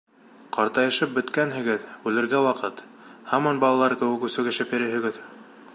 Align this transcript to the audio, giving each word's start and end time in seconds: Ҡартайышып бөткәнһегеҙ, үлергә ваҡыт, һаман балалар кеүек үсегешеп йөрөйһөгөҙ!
Ҡартайышып 0.55 1.11
бөткәнһегеҙ, 1.17 1.85
үлергә 2.11 2.41
ваҡыт, 2.47 2.81
һаман 3.33 3.61
балалар 3.65 3.97
кеүек 4.01 4.25
үсегешеп 4.31 4.75
йөрөйһөгөҙ! 4.77 5.25